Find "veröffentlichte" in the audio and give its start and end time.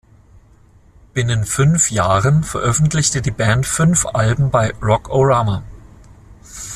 2.43-3.21